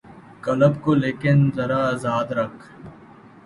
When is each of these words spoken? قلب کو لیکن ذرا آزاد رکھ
قلب 0.43 0.73
کو 0.83 0.91
لیکن 0.95 1.37
ذرا 1.55 1.79
آزاد 1.87 2.27
رکھ 2.37 2.61